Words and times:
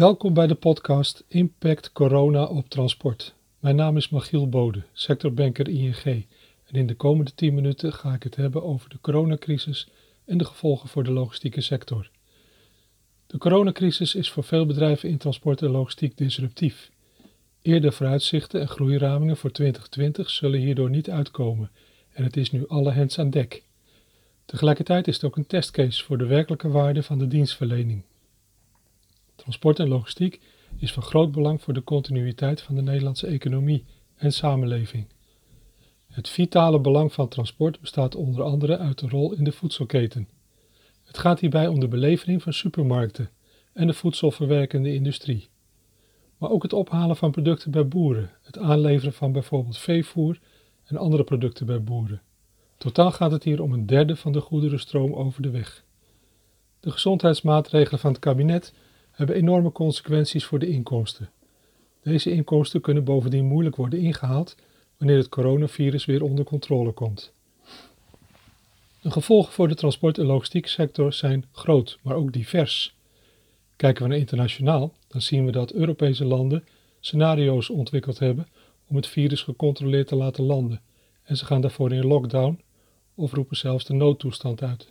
Welkom 0.00 0.34
bij 0.34 0.46
de 0.46 0.54
podcast 0.54 1.24
Impact 1.28 1.92
Corona 1.92 2.44
op 2.44 2.68
Transport. 2.68 3.34
Mijn 3.58 3.76
naam 3.76 3.96
is 3.96 4.08
Machiel 4.08 4.48
Bode, 4.48 4.82
sectorbanker 4.92 5.68
ING. 5.68 6.04
En 6.66 6.74
in 6.74 6.86
de 6.86 6.94
komende 6.94 7.34
10 7.34 7.54
minuten 7.54 7.92
ga 7.92 8.14
ik 8.14 8.22
het 8.22 8.36
hebben 8.36 8.62
over 8.62 8.90
de 8.90 9.00
coronacrisis 9.00 9.88
en 10.24 10.38
de 10.38 10.44
gevolgen 10.44 10.88
voor 10.88 11.04
de 11.04 11.10
logistieke 11.10 11.60
sector. 11.60 12.10
De 13.26 13.38
coronacrisis 13.38 14.14
is 14.14 14.30
voor 14.30 14.44
veel 14.44 14.66
bedrijven 14.66 15.08
in 15.08 15.18
transport 15.18 15.62
en 15.62 15.70
logistiek 15.70 16.16
disruptief. 16.16 16.90
Eerder 17.62 17.92
vooruitzichten 17.92 18.60
en 18.60 18.68
groeiramingen 18.68 19.36
voor 19.36 19.50
2020 19.50 20.30
zullen 20.30 20.60
hierdoor 20.60 20.90
niet 20.90 21.10
uitkomen 21.10 21.70
en 22.12 22.24
het 22.24 22.36
is 22.36 22.50
nu 22.50 22.68
alle 22.68 22.90
hens 22.90 23.18
aan 23.18 23.30
dek. 23.30 23.62
Tegelijkertijd 24.44 25.08
is 25.08 25.14
het 25.14 25.24
ook 25.24 25.36
een 25.36 25.46
testcase 25.46 26.04
voor 26.04 26.18
de 26.18 26.26
werkelijke 26.26 26.68
waarde 26.68 27.02
van 27.02 27.18
de 27.18 27.28
dienstverlening. 27.28 28.02
Transport 29.40 29.78
en 29.78 29.88
logistiek 29.88 30.40
is 30.76 30.92
van 30.92 31.02
groot 31.02 31.32
belang 31.32 31.62
voor 31.62 31.74
de 31.74 31.84
continuïteit 31.84 32.60
van 32.60 32.74
de 32.74 32.82
Nederlandse 32.82 33.26
economie 33.26 33.84
en 34.16 34.32
samenleving. 34.32 35.06
Het 36.06 36.28
vitale 36.28 36.80
belang 36.80 37.12
van 37.12 37.28
transport 37.28 37.80
bestaat 37.80 38.14
onder 38.14 38.42
andere 38.42 38.78
uit 38.78 38.98
de 38.98 39.08
rol 39.08 39.32
in 39.32 39.44
de 39.44 39.52
voedselketen. 39.52 40.28
Het 41.04 41.18
gaat 41.18 41.40
hierbij 41.40 41.66
om 41.66 41.80
de 41.80 41.88
belevering 41.88 42.42
van 42.42 42.52
supermarkten 42.52 43.30
en 43.72 43.86
de 43.86 43.92
voedselverwerkende 43.92 44.94
industrie. 44.94 45.48
Maar 46.38 46.50
ook 46.50 46.62
het 46.62 46.72
ophalen 46.72 47.16
van 47.16 47.30
producten 47.30 47.70
bij 47.70 47.88
boeren, 47.88 48.30
het 48.42 48.58
aanleveren 48.58 49.12
van 49.12 49.32
bijvoorbeeld 49.32 49.78
veevoer 49.78 50.38
en 50.84 50.96
andere 50.96 51.24
producten 51.24 51.66
bij 51.66 51.82
boeren. 51.82 52.22
Totaal 52.76 53.10
gaat 53.10 53.30
het 53.30 53.44
hier 53.44 53.62
om 53.62 53.72
een 53.72 53.86
derde 53.86 54.16
van 54.16 54.32
de 54.32 54.40
goederenstroom 54.40 55.12
over 55.12 55.42
de 55.42 55.50
weg. 55.50 55.84
De 56.80 56.90
gezondheidsmaatregelen 56.90 58.00
van 58.00 58.10
het 58.10 58.20
kabinet 58.20 58.72
hebben 59.20 59.38
enorme 59.38 59.72
consequenties 59.72 60.44
voor 60.44 60.58
de 60.58 60.68
inkomsten. 60.68 61.30
Deze 62.02 62.30
inkomsten 62.30 62.80
kunnen 62.80 63.04
bovendien 63.04 63.44
moeilijk 63.44 63.76
worden 63.76 63.98
ingehaald 63.98 64.56
wanneer 64.96 65.16
het 65.16 65.28
coronavirus 65.28 66.04
weer 66.04 66.22
onder 66.22 66.44
controle 66.44 66.92
komt. 66.92 67.32
De 69.00 69.10
gevolgen 69.10 69.52
voor 69.52 69.68
de 69.68 69.74
transport- 69.74 70.18
en 70.18 70.24
logistieksector 70.24 71.12
zijn 71.12 71.44
groot, 71.52 71.98
maar 72.02 72.14
ook 72.14 72.32
divers. 72.32 72.94
Kijken 73.76 74.02
we 74.02 74.08
naar 74.08 74.18
internationaal, 74.18 74.92
dan 75.08 75.22
zien 75.22 75.44
we 75.44 75.52
dat 75.52 75.72
Europese 75.72 76.24
landen 76.24 76.64
scenario's 77.00 77.70
ontwikkeld 77.70 78.18
hebben 78.18 78.48
om 78.86 78.96
het 78.96 79.06
virus 79.06 79.42
gecontroleerd 79.42 80.06
te 80.06 80.16
laten 80.16 80.44
landen 80.44 80.80
en 81.22 81.36
ze 81.36 81.44
gaan 81.44 81.60
daarvoor 81.60 81.92
in 81.92 82.06
lockdown 82.06 82.60
of 83.14 83.32
roepen 83.32 83.56
zelfs 83.56 83.84
de 83.84 83.94
noodtoestand 83.94 84.62
uit. 84.62 84.88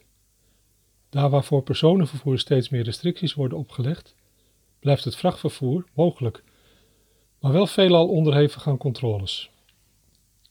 Daar 1.09 1.30
waar 1.30 1.43
voor 1.43 1.64
personenvervoer 1.64 2.39
steeds 2.39 2.69
meer 2.69 2.83
restricties 2.83 3.33
worden 3.33 3.58
opgelegd, 3.58 4.16
blijft 4.80 5.03
het 5.03 5.16
vrachtvervoer 5.16 5.85
mogelijk, 5.94 6.44
maar 7.39 7.52
wel 7.52 7.67
veelal 7.67 8.08
onderhevig 8.08 8.67
aan 8.67 8.77
controles. 8.77 9.49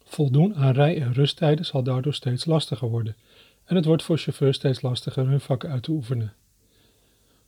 Voldoen 0.05 0.55
aan 0.55 0.73
rij- 0.73 1.01
en 1.01 1.13
rusttijden 1.13 1.65
zal 1.65 1.83
daardoor 1.83 2.15
steeds 2.15 2.45
lastiger 2.45 2.89
worden 2.89 3.17
en 3.65 3.77
het 3.77 3.85
wordt 3.85 4.03
voor 4.03 4.19
chauffeurs 4.19 4.57
steeds 4.57 4.83
lastiger 4.83 5.27
hun 5.27 5.41
vak 5.41 5.65
uit 5.65 5.83
te 5.83 5.91
oefenen. 5.91 6.33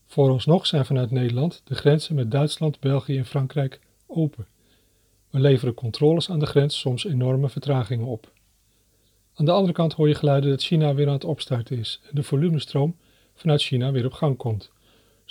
Vooralsnog 0.06 0.66
zijn 0.66 0.84
vanuit 0.84 1.10
Nederland 1.10 1.62
de 1.64 1.74
grenzen 1.74 2.14
met 2.14 2.30
Duitsland, 2.30 2.80
België 2.80 3.18
en 3.18 3.26
Frankrijk 3.26 3.80
open. 4.06 4.46
We 5.30 5.40
leveren 5.40 5.74
controles 5.74 6.30
aan 6.30 6.38
de 6.38 6.46
grens 6.46 6.78
soms 6.78 7.04
enorme 7.04 7.48
vertragingen 7.48 8.06
op. 8.06 8.32
Aan 9.34 9.44
de 9.44 9.50
andere 9.50 9.72
kant 9.72 9.92
hoor 9.92 10.08
je 10.08 10.14
geluiden 10.14 10.50
dat 10.50 10.62
China 10.62 10.94
weer 10.94 11.06
aan 11.06 11.12
het 11.12 11.24
opstarten 11.24 11.78
is 11.78 12.00
en 12.02 12.14
de 12.14 12.22
volumestroom 12.22 12.96
vanuit 13.34 13.62
China 13.62 13.92
weer 13.92 14.04
op 14.04 14.12
gang 14.12 14.36
komt, 14.36 14.70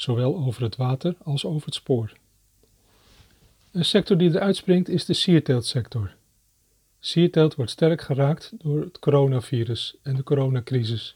zowel 0.02 0.38
over 0.38 0.63
het 0.63 0.75
water 0.75 1.16
als 1.23 1.46
over 1.46 1.66
het 1.66 1.75
spoor. 1.75 2.13
Een 3.72 3.85
sector 3.85 4.18
die 4.18 4.29
eruit 4.29 4.56
springt 4.56 4.90
is 4.90 5.06
de 5.06 5.13
sierteeltsector. 5.13 6.12
Sierteelt 7.00 7.56
wordt 7.56 7.72
sterk 7.72 8.01
geraakt 8.01 8.51
door 8.57 8.81
het 8.81 9.00
coronavirus 9.00 9.96
en 10.03 10.16
de 10.16 10.23
coronacrisis, 10.23 11.16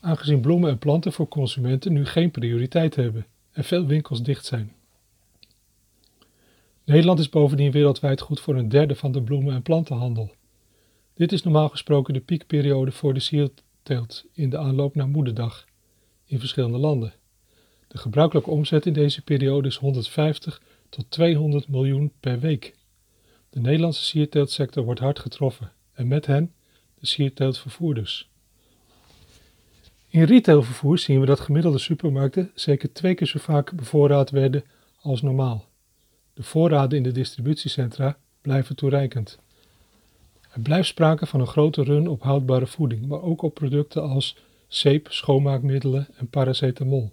aangezien 0.00 0.40
bloemen 0.40 0.70
en 0.70 0.78
planten 0.78 1.12
voor 1.12 1.28
consumenten 1.28 1.92
nu 1.92 2.06
geen 2.06 2.30
prioriteit 2.30 2.96
hebben 2.96 3.26
en 3.52 3.64
veel 3.64 3.86
winkels 3.86 4.22
dicht 4.22 4.44
zijn. 4.44 4.72
Nederland 6.84 7.18
is 7.18 7.28
bovendien 7.28 7.70
wereldwijd 7.70 8.20
goed 8.20 8.40
voor 8.40 8.56
een 8.56 8.68
derde 8.68 8.94
van 8.94 9.12
de 9.12 9.22
bloemen- 9.22 9.54
en 9.54 9.62
plantenhandel. 9.62 10.30
Dit 11.14 11.32
is 11.32 11.42
normaal 11.42 11.68
gesproken 11.68 12.14
de 12.14 12.20
piekperiode 12.20 12.92
voor 12.92 13.14
de 13.14 13.20
sierteelt 13.20 14.24
in 14.32 14.50
de 14.50 14.58
aanloop 14.58 14.94
naar 14.94 15.08
Moederdag 15.08 15.66
in 16.24 16.38
verschillende 16.38 16.78
landen. 16.78 17.18
De 17.90 17.98
gebruikelijke 17.98 18.50
omzet 18.50 18.86
in 18.86 18.92
deze 18.92 19.22
periode 19.22 19.68
is 19.68 19.76
150 19.76 20.62
tot 20.88 21.04
200 21.08 21.68
miljoen 21.68 22.12
per 22.20 22.40
week. 22.40 22.74
De 23.50 23.60
Nederlandse 23.60 24.04
sierteeltsector 24.04 24.84
wordt 24.84 25.00
hard 25.00 25.18
getroffen 25.18 25.72
en 25.92 26.08
met 26.08 26.26
hen 26.26 26.52
de 26.94 27.06
sierteeltvervoerders. 27.06 28.28
In 30.08 30.22
retailvervoer 30.22 30.98
zien 30.98 31.20
we 31.20 31.26
dat 31.26 31.40
gemiddelde 31.40 31.78
supermarkten 31.78 32.50
zeker 32.54 32.92
twee 32.92 33.14
keer 33.14 33.26
zo 33.26 33.38
vaak 33.38 33.72
bevoorraad 33.72 34.30
werden 34.30 34.64
als 35.00 35.22
normaal. 35.22 35.64
De 36.34 36.42
voorraden 36.42 36.96
in 36.96 37.04
de 37.04 37.12
distributiecentra 37.12 38.18
blijven 38.40 38.76
toereikend. 38.76 39.38
Er 40.50 40.60
blijft 40.60 40.88
sprake 40.88 41.26
van 41.26 41.40
een 41.40 41.46
grote 41.46 41.82
run 41.82 42.08
op 42.08 42.22
houdbare 42.22 42.66
voeding, 42.66 43.06
maar 43.06 43.22
ook 43.22 43.42
op 43.42 43.54
producten 43.54 44.02
als 44.02 44.36
zeep, 44.68 45.06
schoonmaakmiddelen 45.10 46.08
en 46.16 46.28
paracetamol. 46.28 47.12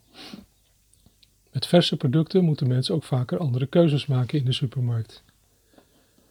Met 1.58 1.68
verse 1.68 1.98
producten 1.98 2.44
moeten 2.44 2.68
mensen 2.68 2.96
ook 2.96 3.04
vaker 3.04 3.38
andere 3.38 3.66
keuzes 3.66 4.06
maken 4.06 4.40
in 4.40 4.46
de 4.46 4.52
supermarkt. 4.52 5.24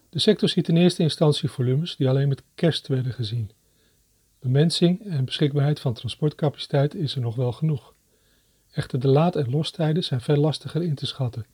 De 0.09 0.19
sector 0.19 0.49
ziet 0.49 0.67
in 0.67 0.77
eerste 0.77 1.03
instantie 1.03 1.49
volumes 1.49 1.95
die 1.95 2.09
alleen 2.09 2.27
met 2.27 2.43
kerst 2.55 2.87
werden 2.87 3.13
gezien. 3.13 3.51
Bemensing 4.39 5.05
en 5.05 5.25
beschikbaarheid 5.25 5.79
van 5.79 5.93
transportcapaciteit 5.93 6.95
is 6.95 7.15
er 7.15 7.21
nog 7.21 7.35
wel 7.35 7.51
genoeg. 7.51 7.93
Echter 8.71 8.99
de 8.99 9.07
laad- 9.07 9.35
en 9.35 9.49
lostijden 9.49 10.03
zijn 10.03 10.21
veel 10.21 10.35
lastiger 10.35 10.83
in 10.83 10.95
te 10.95 11.05
schatten, 11.05 11.45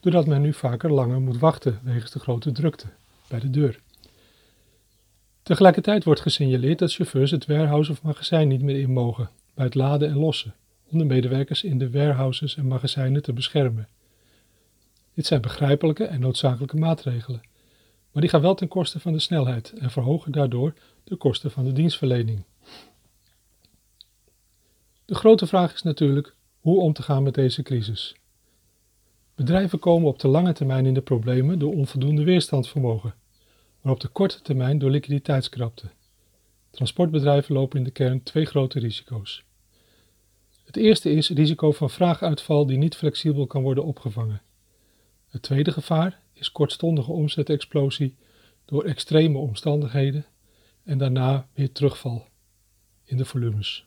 doordat 0.00 0.26
men 0.26 0.40
nu 0.40 0.52
vaker 0.52 0.92
langer 0.92 1.20
moet 1.20 1.38
wachten 1.38 1.80
wegens 1.82 2.10
de 2.10 2.18
grote 2.18 2.52
drukte 2.52 2.86
bij 3.28 3.40
de 3.40 3.50
deur. 3.50 3.80
Tegelijkertijd 5.42 6.04
wordt 6.04 6.20
gesignaleerd 6.20 6.78
dat 6.78 6.92
chauffeurs 6.92 7.30
het 7.30 7.46
warehouse 7.46 7.90
of 7.90 8.02
magazijn 8.02 8.48
niet 8.48 8.62
meer 8.62 8.80
in 8.80 8.92
mogen 8.92 9.30
bij 9.54 9.64
het 9.64 9.74
laden 9.74 10.08
en 10.08 10.16
lossen, 10.16 10.54
om 10.90 10.98
de 10.98 11.04
medewerkers 11.04 11.62
in 11.62 11.78
de 11.78 11.90
warehouses 11.90 12.56
en 12.56 12.66
magazijnen 12.66 13.22
te 13.22 13.32
beschermen. 13.32 13.88
Dit 15.14 15.26
zijn 15.26 15.40
begrijpelijke 15.40 16.04
en 16.04 16.20
noodzakelijke 16.20 16.76
maatregelen, 16.76 17.40
maar 18.12 18.22
die 18.22 18.30
gaan 18.30 18.40
wel 18.40 18.54
ten 18.54 18.68
koste 18.68 19.00
van 19.00 19.12
de 19.12 19.18
snelheid 19.18 19.72
en 19.78 19.90
verhogen 19.90 20.32
daardoor 20.32 20.74
de 21.04 21.16
kosten 21.16 21.50
van 21.50 21.64
de 21.64 21.72
dienstverlening. 21.72 22.44
De 25.04 25.14
grote 25.14 25.46
vraag 25.46 25.74
is 25.74 25.82
natuurlijk 25.82 26.34
hoe 26.60 26.80
om 26.80 26.92
te 26.92 27.02
gaan 27.02 27.22
met 27.22 27.34
deze 27.34 27.62
crisis. 27.62 28.14
Bedrijven 29.34 29.78
komen 29.78 30.08
op 30.08 30.18
de 30.18 30.28
lange 30.28 30.52
termijn 30.52 30.86
in 30.86 30.94
de 30.94 31.02
problemen 31.02 31.58
door 31.58 31.72
onvoldoende 31.72 32.24
weerstandsvermogen 32.24 33.14
maar 33.80 33.92
op 33.92 34.00
de 34.00 34.08
korte 34.08 34.42
termijn 34.42 34.78
door 34.78 34.90
liquiditeitskrapte. 34.90 35.86
Transportbedrijven 36.70 37.54
lopen 37.54 37.78
in 37.78 37.84
de 37.84 37.90
kern 37.90 38.22
twee 38.22 38.44
grote 38.44 38.78
risico's. 38.78 39.44
Het 40.70 40.78
eerste 40.78 41.10
is 41.10 41.30
risico 41.30 41.72
van 41.72 41.90
vraaguitval 41.90 42.66
die 42.66 42.78
niet 42.78 42.96
flexibel 42.96 43.46
kan 43.46 43.62
worden 43.62 43.84
opgevangen. 43.84 44.42
Het 45.28 45.42
tweede 45.42 45.72
gevaar 45.72 46.20
is 46.32 46.52
kortstondige 46.52 47.12
omzetexplosie 47.12 48.16
door 48.64 48.84
extreme 48.84 49.38
omstandigheden 49.38 50.26
en 50.84 50.98
daarna 50.98 51.48
weer 51.54 51.72
terugval 51.72 52.26
in 53.04 53.16
de 53.16 53.24
volumes. 53.24 53.86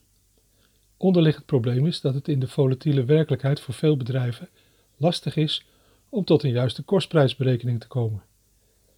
Onderliggend 0.97 1.45
probleem 1.45 1.85
is 1.87 2.01
dat 2.01 2.13
het 2.13 2.27
in 2.27 2.39
de 2.39 2.47
volatiele 2.47 3.03
werkelijkheid 3.03 3.59
voor 3.59 3.73
veel 3.73 3.97
bedrijven 3.97 4.49
lastig 4.97 5.35
is 5.35 5.65
om 6.09 6.23
tot 6.23 6.43
een 6.43 6.51
juiste 6.51 6.83
kostprijsberekening 6.83 7.79
te 7.79 7.87
komen. 7.87 8.23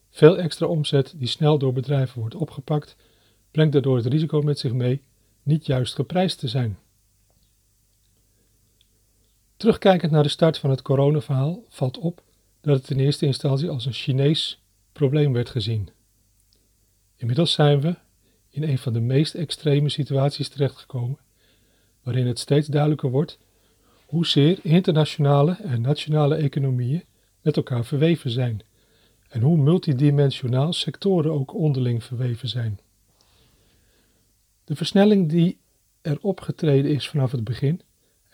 Veel 0.09 0.37
extra 0.37 0.67
omzet 0.67 1.13
die 1.17 1.27
snel 1.27 1.57
door 1.57 1.73
bedrijven 1.73 2.19
wordt 2.19 2.35
opgepakt, 2.35 2.95
brengt 3.51 3.73
daardoor 3.73 3.97
het 3.97 4.05
risico 4.05 4.41
met 4.41 4.59
zich 4.59 4.73
mee 4.73 5.01
niet 5.43 5.65
juist 5.65 5.93
geprijsd 5.93 6.39
te 6.39 6.47
zijn. 6.47 6.77
Terugkijkend 9.57 10.11
naar 10.11 10.23
de 10.23 10.29
start 10.29 10.57
van 10.57 10.69
het 10.69 10.81
coronaverhaal 10.81 11.63
valt 11.69 11.97
op 11.97 12.21
dat 12.61 12.77
het 12.77 12.89
in 12.89 12.99
eerste 12.99 13.25
instantie 13.25 13.69
als 13.69 13.85
een 13.85 13.93
Chinees 13.93 14.61
probleem 14.91 15.33
werd 15.33 15.49
gezien. 15.49 15.89
Inmiddels 17.15 17.53
zijn 17.53 17.81
we 17.81 17.95
in 18.49 18.63
een 18.63 18.77
van 18.77 18.93
de 18.93 18.99
meest 18.99 19.33
extreme 19.33 19.89
situaties 19.89 20.49
terechtgekomen, 20.49 21.17
waarin 22.03 22.27
het 22.27 22.39
steeds 22.39 22.67
duidelijker 22.67 23.09
wordt 23.09 23.37
hoezeer 24.05 24.59
internationale 24.61 25.57
en 25.63 25.81
nationale 25.81 26.35
economieën 26.35 27.03
met 27.41 27.57
elkaar 27.57 27.85
verweven 27.85 28.29
zijn 28.29 28.61
en 29.27 29.41
hoe 29.41 29.57
multidimensionaal 29.57 30.73
sectoren 30.73 31.31
ook 31.31 31.53
onderling 31.53 32.03
verweven 32.03 32.49
zijn. 32.49 32.79
De 34.63 34.75
versnelling 34.75 35.29
die 35.29 35.57
er 36.01 36.17
opgetreden 36.21 36.91
is 36.91 37.09
vanaf 37.09 37.31
het 37.31 37.43
begin 37.43 37.81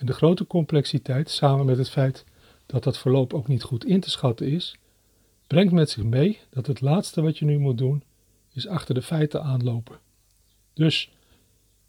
en 0.02 0.08
de 0.08 0.14
grote 0.14 0.48
complexiteit 0.48 1.30
samen 1.30 1.66
met 1.66 1.78
het 1.78 1.90
feit 1.90 2.26
dat 2.66 2.84
dat 2.84 2.98
verloop 2.98 3.34
ook 3.34 3.48
niet 3.48 3.64
goed 3.64 3.86
in 3.86 4.00
te 4.00 4.10
schatten 4.10 4.48
is, 4.48 4.76
brengt 5.48 5.74
met 5.74 5.90
zich 5.90 6.04
mee 6.04 6.40
dat 6.50 6.68
het 6.68 6.82
laatste 6.82 7.22
wat 7.22 7.38
je 7.38 7.46
nu 7.46 7.58
moet 7.58 7.78
doen, 7.78 8.04
is 8.54 8.68
achter 8.68 8.96
de 8.96 9.02
feiten 9.02 9.44
aanlopen. 9.44 10.00
Dus 10.74 11.12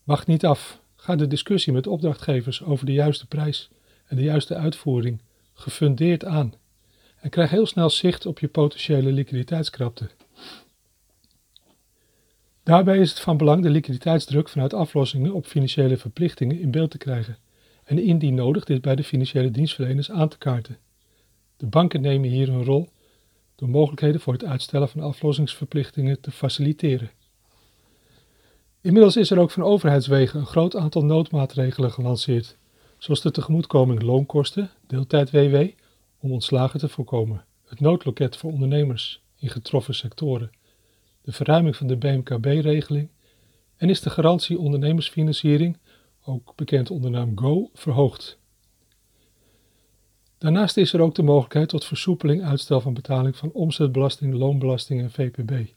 wacht 0.05 0.26
niet 0.26 0.47
af. 0.47 0.81
Ga 0.97 1.17
de 1.17 1.26
discussie 1.26 1.73
met 1.73 1.87
opdrachtgevers 1.87 2.62
over 2.62 2.87
de 2.87 2.93
juiste 2.93 3.26
prijs 3.26 3.70
en 4.06 4.17
de 4.17 4.23
juiste 4.23 4.55
uitvoering 4.55 5.20
gefundeerd 5.53 6.25
aan. 6.25 6.55
En 7.20 7.31
krijg 7.31 7.50
heel 7.50 7.67
snel 7.67 7.91
zicht 7.91 8.26
op 8.26 8.38
je 8.38 8.49
potentiële 8.49 9.12
liquiditeitskrapte. 9.12 10.11
Daarbij 12.62 12.99
is 12.99 13.11
het 13.11 13.20
van 13.20 13.37
belang 13.37 13.62
de 13.62 13.70
liquiditeitsdruk 13.70 14.49
vanuit 14.49 14.75
aflossingen 14.75 15.32
op 15.32 15.47
financiële 15.47 15.97
verplichtingen 15.97 16.61
in 16.61 16.70
beeld 16.70 16.91
te 16.91 16.99
krijgen 16.99 17.37
en 17.84 17.99
indien 17.99 18.34
nodig 18.34 18.64
dit 18.64 18.81
bij 18.81 18.96
de 18.96 19.05
financiële 19.05 19.50
dienstverleners 19.50 20.11
aan 20.11 20.29
te 20.29 20.38
kaarten. 20.38 20.79
De 21.56 21.67
banken 21.67 22.00
nemen 22.00 22.29
hier 22.29 22.49
een 22.49 22.64
rol 22.64 22.88
door 23.55 23.69
mogelijkheden 23.69 24.20
voor 24.20 24.32
het 24.32 24.44
uitstellen 24.44 24.88
van 24.88 25.00
aflossingsverplichtingen 25.00 26.20
te 26.20 26.31
faciliteren. 26.31 27.11
Inmiddels 28.81 29.17
is 29.17 29.31
er 29.31 29.38
ook 29.38 29.50
van 29.50 29.62
overheidswegen 29.62 30.40
een 30.40 30.46
groot 30.46 30.76
aantal 30.76 31.05
noodmaatregelen 31.05 31.93
gelanceerd, 31.93 32.56
zoals 32.99 33.20
de 33.20 33.31
tegemoetkoming 33.31 34.02
loonkosten, 34.02 34.70
deeltijd 34.87 35.31
WW, 35.31 35.56
om 36.19 36.32
ontslagen 36.32 36.81
te 36.81 36.88
voorkomen, 36.88 37.44
het 37.67 37.81
noodloket 37.81 38.37
voor 38.37 38.52
ondernemers 38.52 39.23
in 39.38 39.49
getroffen 39.49 39.94
sectoren, 39.94 40.50
de 41.23 41.32
verruiming 41.32 41.76
van 41.76 41.87
de 41.87 41.96
BMKB-regeling 41.96 43.08
en 43.76 43.90
is 43.90 44.00
de 44.00 44.11
garantie 44.11 44.58
ondernemersfinanciering, 44.58 45.79
ook 46.24 46.52
bekend 46.56 46.90
onder 46.90 47.10
naam 47.10 47.38
GO, 47.38 47.70
verhoogd. 47.74 48.38
Daarnaast 50.38 50.76
is 50.76 50.92
er 50.92 51.00
ook 51.00 51.14
de 51.14 51.22
mogelijkheid 51.22 51.69
tot 51.69 51.84
versoepeling 51.84 52.44
uitstel 52.44 52.80
van 52.80 52.94
betaling 52.94 53.36
van 53.36 53.52
omzetbelasting, 53.52 54.34
loonbelasting 54.34 55.00
en 55.00 55.10
VPB. 55.10 55.72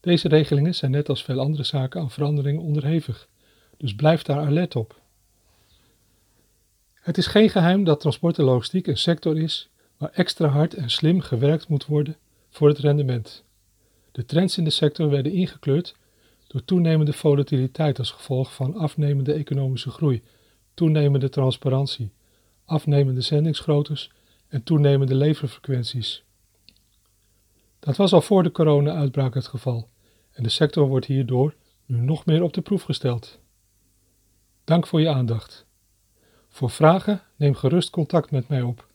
Deze 0.00 0.28
regelingen 0.28 0.74
zijn 0.74 0.90
net 0.90 1.08
als 1.08 1.24
veel 1.24 1.40
andere 1.40 1.64
zaken 1.64 2.00
aan 2.00 2.10
veranderingen 2.10 2.62
onderhevig, 2.62 3.28
dus 3.76 3.94
blijf 3.94 4.22
daar 4.22 4.46
alert 4.46 4.76
op. 4.76 5.00
Het 6.94 7.18
is 7.18 7.26
geen 7.26 7.50
geheim 7.50 7.84
dat 7.84 8.00
transport 8.00 8.38
en 8.38 8.44
logistiek 8.44 8.86
een 8.86 8.98
sector 8.98 9.38
is 9.38 9.70
waar 9.96 10.10
extra 10.10 10.48
hard 10.48 10.74
en 10.74 10.90
slim 10.90 11.20
gewerkt 11.20 11.68
moet 11.68 11.86
worden 11.86 12.16
voor 12.50 12.68
het 12.68 12.78
rendement. 12.78 13.44
De 14.12 14.24
trends 14.24 14.58
in 14.58 14.64
de 14.64 14.70
sector 14.70 15.10
werden 15.10 15.32
ingekleurd 15.32 15.96
door 16.52 16.64
toenemende 16.64 17.12
volatiliteit 17.12 17.98
als 17.98 18.10
gevolg 18.10 18.54
van 18.54 18.74
afnemende 18.74 19.32
economische 19.32 19.90
groei, 19.90 20.22
toenemende 20.74 21.28
transparantie, 21.28 22.12
afnemende 22.64 23.20
zendingsgroottes 23.20 24.10
en 24.48 24.62
toenemende 24.62 25.14
leverfrequenties. 25.14 26.24
Dat 27.78 27.96
was 27.96 28.12
al 28.12 28.20
voor 28.20 28.42
de 28.42 28.50
corona-uitbraak 28.50 29.34
het 29.34 29.46
geval 29.46 29.88
en 30.32 30.42
de 30.42 30.48
sector 30.48 30.88
wordt 30.88 31.06
hierdoor 31.06 31.54
nu 31.86 32.00
nog 32.00 32.26
meer 32.26 32.42
op 32.42 32.52
de 32.52 32.60
proef 32.60 32.82
gesteld. 32.82 33.40
Dank 34.64 34.86
voor 34.86 35.00
je 35.00 35.08
aandacht. 35.08 35.66
Voor 36.48 36.70
vragen 36.70 37.22
neem 37.36 37.54
gerust 37.54 37.90
contact 37.90 38.30
met 38.30 38.48
mij 38.48 38.62
op 38.62 38.90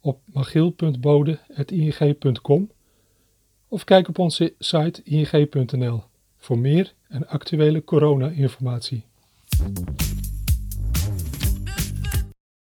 op 0.00 0.20
magiel.bode.ing.com 0.24 2.70
of 3.68 3.84
kijk 3.84 4.08
op 4.08 4.18
onze 4.18 4.54
site 4.58 5.02
ing.nl 5.02 6.04
voor 6.44 6.58
meer 6.58 6.94
en 7.08 7.28
actuele 7.28 7.84
corona-informatie. 7.84 9.04